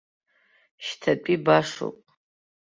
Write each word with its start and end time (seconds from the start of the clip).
Шьҭатәи 0.85 1.37
башоуп. 1.45 1.97